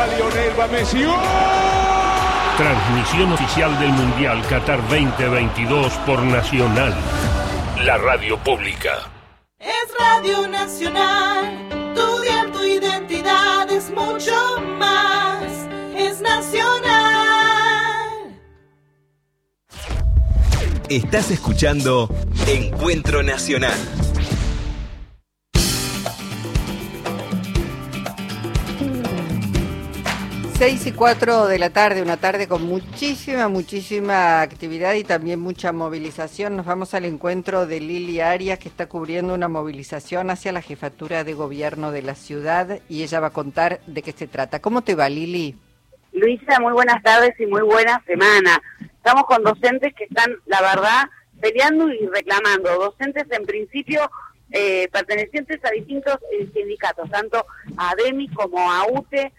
[0.00, 1.04] Va Lionel, va Messi.
[2.56, 6.94] Transmisión oficial del Mundial Qatar 2022 por Nacional,
[7.84, 9.10] la radio pública.
[9.58, 14.32] Es Radio Nacional, tu día, tu identidad es mucho
[14.78, 15.42] más.
[15.94, 17.40] Es Nacional.
[20.88, 22.08] Estás escuchando
[22.46, 23.78] Encuentro Nacional.
[30.60, 35.72] 6 y 4 de la tarde, una tarde con muchísima, muchísima actividad y también mucha
[35.72, 36.54] movilización.
[36.54, 41.24] Nos vamos al encuentro de Lili Arias, que está cubriendo una movilización hacia la jefatura
[41.24, 44.60] de gobierno de la ciudad y ella va a contar de qué se trata.
[44.60, 45.56] ¿Cómo te va, Lili?
[46.12, 48.60] Luisa, muy buenas tardes y muy buena semana.
[48.82, 51.04] Estamos con docentes que están, la verdad,
[51.40, 52.68] peleando y reclamando.
[52.78, 54.10] Docentes, en principio,
[54.50, 57.46] eh, pertenecientes a distintos eh, sindicatos, tanto
[57.78, 59.32] a ADEMI como a UTE,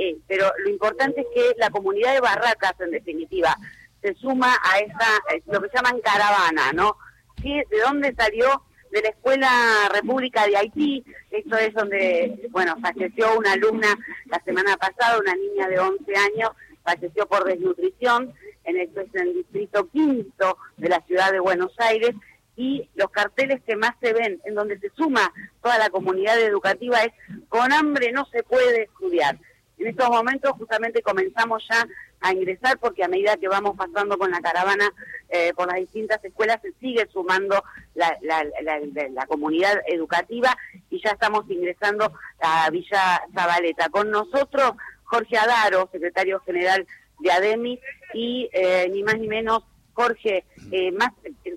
[0.00, 3.56] y, pero lo importante es que la comunidad de Barracas, en definitiva,
[4.02, 6.96] se suma a esa, eh, lo que llaman caravana, ¿no?
[7.40, 8.62] ¿Qué, ¿De dónde salió?
[8.90, 9.50] De la Escuela
[9.92, 13.88] República de Haití, esto es donde, bueno, falleció una alumna
[14.26, 16.50] la semana pasada, una niña de 11 años,
[16.82, 18.32] falleció por desnutrición,
[18.64, 22.14] en esto es en el distrito quinto de la ciudad de Buenos Aires,
[22.56, 27.02] y los carteles que más se ven, en donde se suma toda la comunidad educativa,
[27.04, 27.12] es
[27.48, 29.38] con hambre no se puede estudiar.
[29.78, 31.86] En estos momentos justamente comenzamos ya
[32.20, 34.92] a ingresar porque a medida que vamos pasando con la caravana
[35.28, 37.62] eh, por las distintas escuelas se sigue sumando
[37.94, 40.56] la, comunidad educativa
[40.90, 43.88] y ya estamos ingresando a Villa Zabaleta.
[43.88, 44.72] Con nosotros
[45.04, 46.86] Jorge Adaro, secretario general
[47.20, 47.80] de ADEMI,
[48.14, 50.92] y eh, ni más ni menos Jorge, eh,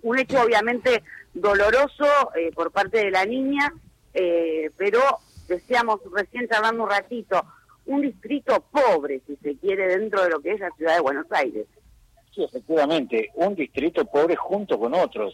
[0.04, 2.06] un hecho obviamente doloroso
[2.56, 3.74] por parte de la niña,
[4.78, 5.02] pero
[5.48, 7.46] decíamos recién charlando un ratito,
[7.86, 11.26] un distrito pobre, si se quiere, dentro de lo que es la ciudad de Buenos
[11.32, 11.66] Aires.
[12.34, 15.34] Sí, efectivamente, un distrito pobre junto con otros,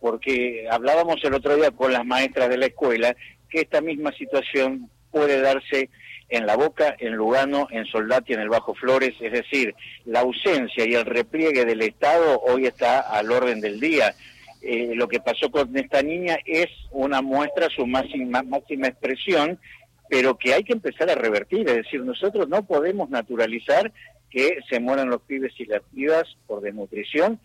[0.00, 3.14] porque hablábamos el otro día con las maestras de la escuela
[3.48, 5.90] que esta misma situación puede darse
[6.28, 9.74] en La Boca, en Lugano, en Soldati, en el Bajo Flores, es decir,
[10.06, 14.14] la ausencia y el repliegue del Estado hoy está al orden del día.
[14.62, 19.58] Eh, lo que pasó con esta niña es una muestra, su máxima, máxima expresión
[20.12, 23.90] pero que hay que empezar a revertir, es decir, nosotros no podemos naturalizar
[24.28, 27.40] que se mueran los pibes y las pibas por desnutrición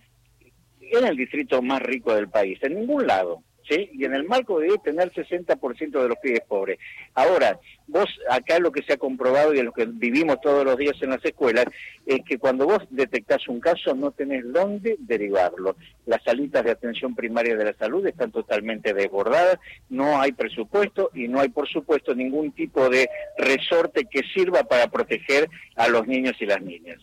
[0.81, 3.41] en el distrito más rico del país, en ningún lado.
[3.69, 3.89] ¿Sí?
[3.93, 6.79] Y en el marco de tener 60% de los pibes pobres.
[7.13, 10.77] Ahora, vos acá lo que se ha comprobado y en lo que vivimos todos los
[10.77, 11.65] días en las escuelas
[12.05, 15.75] es que cuando vos detectás un caso no tenés dónde derivarlo.
[16.05, 19.57] Las salitas de atención primaria de la salud están totalmente desbordadas,
[19.89, 24.87] no hay presupuesto y no hay, por supuesto, ningún tipo de resorte que sirva para
[24.87, 26.99] proteger a los niños y las niñas.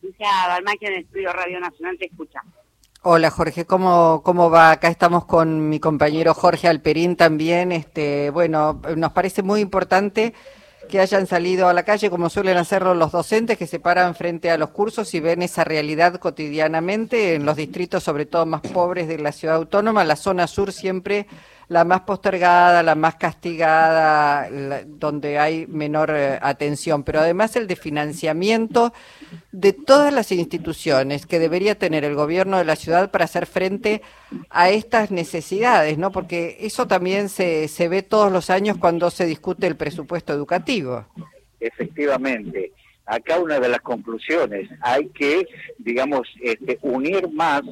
[0.00, 2.42] Dice Balmaquia en Estudio Radio Nacional, te escucha.
[3.04, 4.70] Hola Jorge, ¿cómo, ¿cómo va?
[4.70, 7.72] Acá estamos con mi compañero Jorge Alperín también.
[7.72, 10.34] Este, bueno, nos parece muy importante
[10.88, 14.52] que hayan salido a la calle como suelen hacerlo los docentes que se paran frente
[14.52, 19.08] a los cursos y ven esa realidad cotidianamente en los distritos, sobre todo más pobres
[19.08, 20.04] de la ciudad autónoma.
[20.04, 21.26] La zona sur siempre
[21.68, 24.48] la más postergada, la más castigada,
[24.86, 28.92] donde hay menor eh, atención, pero además el de financiamiento
[29.52, 34.02] de todas las instituciones que debería tener el gobierno de la ciudad para hacer frente
[34.50, 36.12] a estas necesidades, ¿no?
[36.12, 41.06] Porque eso también se, se ve todos los años cuando se discute el presupuesto educativo.
[41.60, 42.72] Efectivamente.
[43.04, 45.46] Acá una de las conclusiones, hay que,
[45.78, 47.62] digamos, este, unir más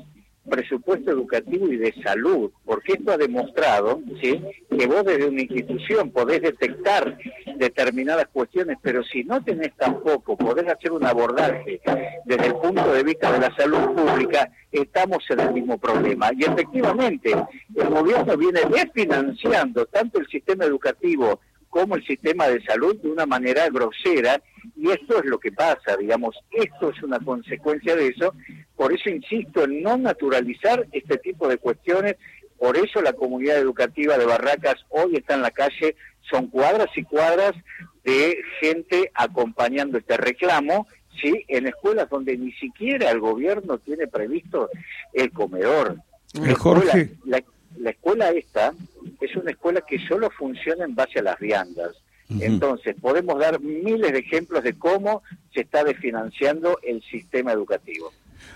[0.49, 4.43] presupuesto educativo y de salud, porque esto ha demostrado ¿sí?
[4.77, 7.19] que vos desde una institución podés detectar
[7.57, 11.81] determinadas cuestiones, pero si no tenés tampoco, podés hacer un abordaje
[12.25, 16.31] desde el punto de vista de la salud pública, estamos en el mismo problema.
[16.37, 17.33] Y efectivamente,
[17.75, 23.27] el gobierno viene desfinanciando tanto el sistema educativo como el sistema de salud de una
[23.27, 24.43] manera grosera
[24.77, 28.35] y esto es lo que pasa, digamos, esto es una consecuencia de eso,
[28.77, 32.17] por eso insisto en no naturalizar este tipo de cuestiones,
[32.59, 35.97] por eso la comunidad educativa de Barracas hoy está en la calle,
[36.29, 37.53] son cuadras y cuadras
[38.05, 40.87] de gente acompañando este reclamo,
[41.23, 41.45] ¿sí?
[41.49, 44.69] en escuelas donde ni siquiera el gobierno tiene previsto
[45.13, 45.97] el comedor.
[46.35, 47.11] Eh, Jorge.
[47.25, 48.73] la escuela esta
[49.21, 51.97] es una escuela que solo funciona en base a las viandas.
[52.39, 55.23] Entonces, podemos dar miles de ejemplos de cómo
[55.53, 58.13] se está desfinanciando el sistema educativo.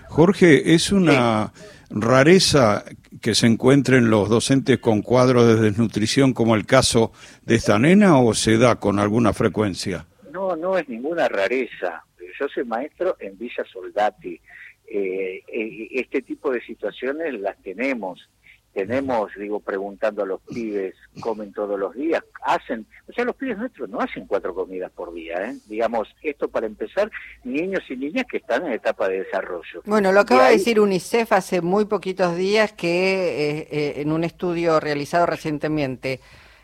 [0.07, 1.51] Jorge, ¿es una
[1.89, 2.85] rareza
[3.21, 7.11] que se encuentren los docentes con cuadros de desnutrición como el caso
[7.43, 10.05] de esta nena o se da con alguna frecuencia?
[10.31, 12.03] No, No, es ninguna rareza.
[12.39, 14.39] Yo soy maestro en Villa Soldati.
[14.87, 18.29] Eh, eh, este tipo de situaciones las tenemos
[18.75, 23.57] tenemos, digo, preguntando a los pibes, comen todos los días, hacen, o sea, los pibes
[23.57, 25.55] nuestros no hacen cuatro comidas por día, ¿eh?
[25.67, 27.09] digamos, esto para empezar,
[27.45, 29.81] niños y niñas que están en etapa de desarrollo.
[29.85, 34.25] Bueno, lo acaba de, decir UNICEF hace muy poquitos días que eh, eh, en un
[34.25, 36.19] estudio realizado recientemente,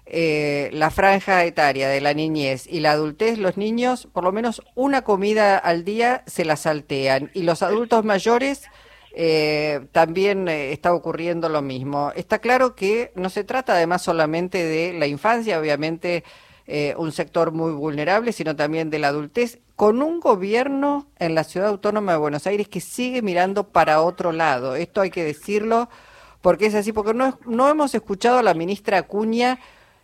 [0.06, 4.62] eh, la franja etaria de la niñez y la adultez, los niños por lo menos
[4.76, 8.64] una comida al día se la saltean y los adultos mayores
[9.14, 12.12] eh, también eh, está ocurriendo lo mismo.
[12.16, 16.24] Está claro que no se trata además solamente de la infancia, obviamente
[16.68, 21.44] eh, un sector muy vulnerable, sino también de la adultez, con un gobierno en la
[21.44, 24.76] ciudad autónoma de Buenos Aires que sigue mirando para otro lado.
[24.76, 25.90] Esto hay que decirlo
[26.42, 29.60] porque es así, porque no, no hemos escuchado a la ministra Acuña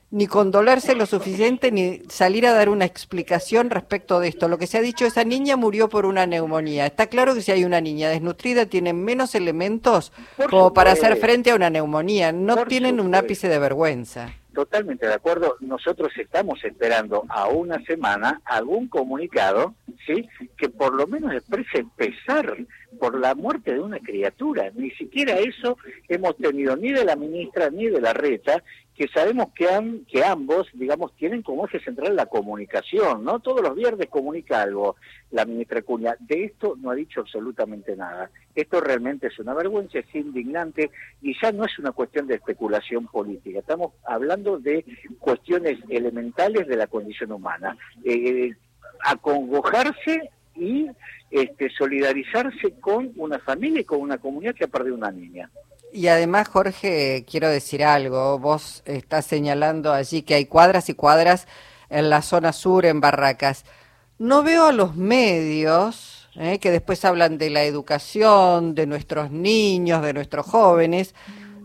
[0.10, 4.48] ni condolerse lo suficiente ni salir a dar una explicación respecto de esto.
[4.48, 6.86] Lo que se ha dicho, esa niña murió por una neumonía.
[6.86, 10.14] Está claro que si hay una niña desnutrida tiene menos elementos
[10.50, 12.32] como para hacer frente a una neumonía.
[12.32, 14.34] No tienen un ápice de vergüenza.
[14.54, 15.58] Totalmente de acuerdo.
[15.60, 19.76] Nosotros estamos esperando a una semana algún comunicado,
[20.08, 20.28] ¿sí?
[20.58, 22.58] Que por lo menos exprese pesar
[23.00, 24.72] por la muerte de una criatura.
[24.74, 25.78] Ni siquiera eso
[26.08, 28.64] hemos tenido ni de la ministra ni de la reta
[28.98, 33.40] que sabemos que, han, que ambos, digamos, tienen como eje central la comunicación, ¿no?
[33.40, 34.96] Todos los viernes comunica algo
[35.30, 36.16] la ministra Cuña.
[36.20, 38.32] De esto no ha dicho absolutamente nada.
[38.56, 40.90] Esto realmente es una vergüenza, es indignante
[41.22, 43.60] y ya no es una cuestión de especulación política.
[43.60, 44.84] Estamos hablando de
[45.20, 47.78] cuestiones elementales de la condición humana.
[48.04, 48.56] Eh,
[49.02, 50.88] acongojarse y
[51.30, 55.52] este, solidarizarse con una familia y con una comunidad que ha perdido una niña.
[55.92, 58.40] Y además, Jorge, quiero decir algo.
[58.40, 61.48] Vos estás señalando allí que hay cuadras y cuadras
[61.90, 63.64] en la zona sur, en Barracas.
[64.20, 70.02] No veo a los medios eh, que después hablan de la educación, de nuestros niños,
[70.02, 71.16] de nuestros jóvenes.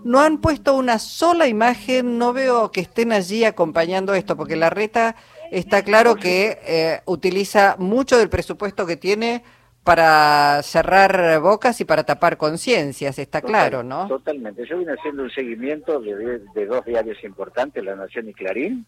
[0.05, 4.71] No han puesto una sola imagen, no veo que estén allí acompañando esto, porque la
[4.71, 5.17] reta
[5.51, 9.45] está claro que eh, utiliza mucho del presupuesto que tiene
[9.85, 14.07] para cerrar bocas y para tapar conciencias, está claro, ¿no?
[14.07, 14.65] Totalmente.
[14.67, 18.87] Yo vine haciendo un seguimiento de, dos diarios importantes, La Nación y Clarín.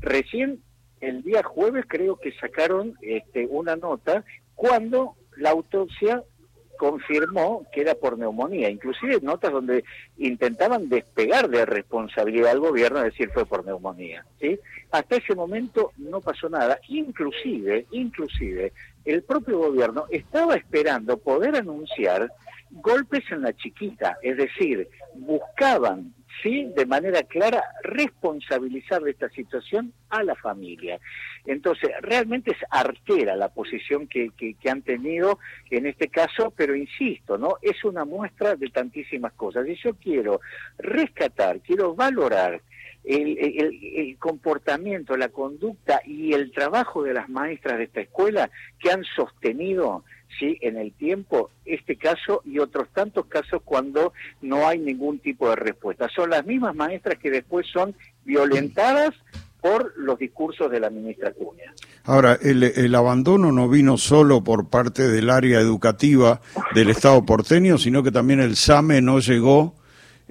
[0.00, 0.60] Recién
[1.00, 4.24] el día jueves creo que sacaron este, una nota
[4.54, 6.22] cuando la autopsia
[6.76, 9.84] confirmó que era por neumonía, inclusive notas donde
[10.18, 14.58] intentaban despegar de responsabilidad al gobierno, decir fue por neumonía, ¿sí?
[14.90, 18.72] Hasta ese momento no pasó nada, inclusive, inclusive
[19.04, 22.30] el propio gobierno estaba esperando poder anunciar
[22.70, 29.92] golpes en la chiquita, es decir, buscaban, sí, de manera clara, responsabilizar de esta situación
[30.10, 31.00] a la familia.
[31.46, 35.38] Entonces, realmente es artera la posición que, que, han tenido
[35.70, 37.56] en este caso, pero insisto, ¿no?
[37.60, 39.66] Es una muestra de tantísimas cosas.
[39.68, 40.40] Y yo quiero
[40.78, 42.60] rescatar, quiero valorar
[43.04, 48.90] el, el, comportamiento, la conducta y el trabajo de las maestras de esta escuela que
[48.90, 50.04] han sostenido
[50.38, 55.48] sí en el tiempo este caso y otros tantos casos cuando no hay ningún tipo
[55.50, 56.08] de respuesta.
[56.14, 57.94] Son las mismas maestras que después son
[58.24, 59.14] violentadas
[59.60, 61.72] por los discursos de la ministra Cuña.
[62.04, 66.42] Ahora, el, el, abandono no vino solo por parte del área educativa
[66.74, 69.74] del Estado porteño, sino que también el SAME no llegó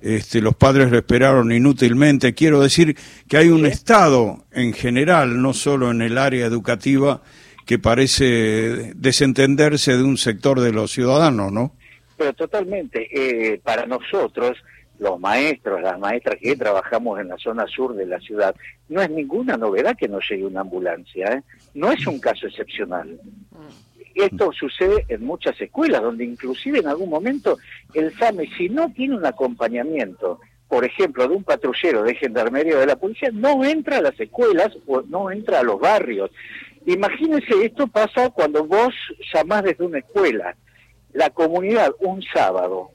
[0.04, 2.34] este, los padres lo esperaron inútilmente.
[2.34, 7.22] Quiero decir que hay un Estado en general, no solo en el área educativa,
[7.66, 11.76] que parece desentenderse de un sector de los ciudadanos, ¿no?
[12.18, 13.08] Pero totalmente.
[13.12, 14.58] Eh, para nosotros,
[15.00, 18.56] los maestros, las maestras que trabajamos en la zona sur de la ciudad,
[18.90, 21.26] no es ninguna novedad que no llegue una ambulancia.
[21.28, 21.42] ¿eh?
[21.74, 23.20] No es un caso excepcional.
[24.16, 27.58] Esto sucede en muchas escuelas, donde inclusive en algún momento
[27.94, 32.80] el SAME, si no tiene un acompañamiento, por ejemplo, de un patrullero de gendarmería o
[32.80, 36.32] de la policía, no entra a las escuelas o no entra a los barrios.
[36.86, 38.94] Imagínense, esto pasa cuando vos
[39.34, 40.56] llamás desde una escuela,
[41.14, 42.92] la comunidad un sábado,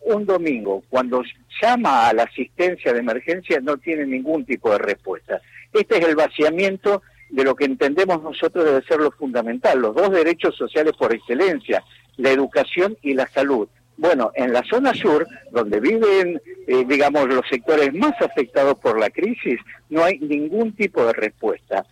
[0.00, 1.22] un domingo, cuando
[1.60, 5.40] llama a la asistencia de emergencia, no tiene ningún tipo de respuesta.
[5.72, 10.10] Este es el vaciamiento de lo que entendemos nosotros debe ser lo fundamental, los dos
[10.10, 11.82] derechos sociales por excelencia,
[12.16, 13.68] la educación y la salud.
[13.96, 19.10] Bueno, en la zona sur, donde viven, eh, digamos, los sectores más afectados por la
[19.10, 21.84] crisis, no hay ningún tipo de respuesta.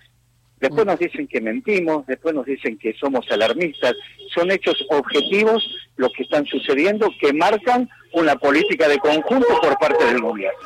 [0.64, 3.92] Después nos dicen que mentimos, después nos dicen que somos alarmistas.
[4.34, 5.62] Son hechos objetivos
[5.98, 10.58] los que están sucediendo que marcan una política de conjunto por parte del gobierno.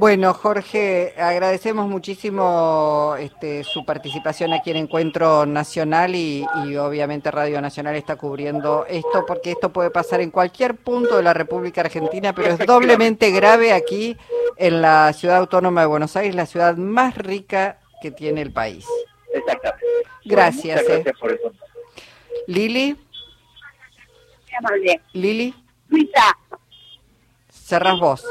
[0.00, 7.60] Bueno, Jorge, agradecemos muchísimo este, su participación aquí en Encuentro Nacional y, y, obviamente Radio
[7.60, 12.34] Nacional está cubriendo esto porque esto puede pasar en cualquier punto de la República Argentina,
[12.34, 14.16] pero es doblemente grave aquí
[14.56, 18.86] en la ciudad autónoma de Buenos Aires, la ciudad más rica que tiene el país.
[19.38, 19.86] Exactamente.
[20.24, 20.82] Gracias.
[20.82, 21.02] Bueno, muchas eh.
[21.02, 21.52] gracias por eso.
[22.46, 22.96] Lili,
[24.58, 25.00] amable.
[25.12, 25.54] Lili,
[25.88, 26.36] Luisa,
[27.50, 28.24] cerrás vos.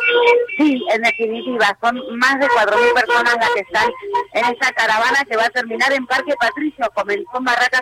[0.58, 3.90] sí, en definitiva, son más de 4.000 personas las que están
[4.34, 6.90] en esta caravana que va a terminar en Parque Patricio.
[6.94, 7.82] Comenzó en Barracas,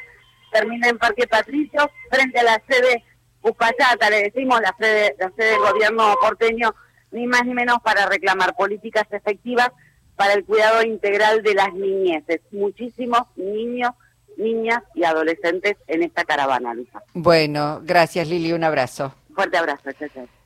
[0.51, 3.03] termina en Parque Patricio, frente a la sede
[3.41, 6.73] Uspallata, le decimos, la sede, la sede del gobierno porteño,
[7.11, 9.69] ni más ni menos para reclamar políticas efectivas
[10.15, 12.41] para el cuidado integral de las niñeces.
[12.51, 13.91] Muchísimos niños,
[14.37, 17.03] niñas y adolescentes en esta caravana, Luisa.
[17.13, 19.13] Bueno, gracias Lili, un abrazo.
[19.33, 20.27] Fuerte abrazo, chao, chao.